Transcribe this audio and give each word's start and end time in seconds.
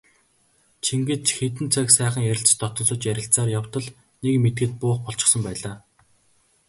Чингэж 0.85 1.23
хэдэн 1.37 1.67
цаг 1.75 1.87
сайхан 1.97 2.23
ярилцан 2.31 2.59
дотносож 2.61 3.01
ярилцсаар 3.11 3.49
явтал 3.59 3.85
нэг 4.23 4.33
мэдэхэд 4.43 4.71
буух 4.81 4.99
болчихсон 5.05 5.41
байлаа. 5.47 5.75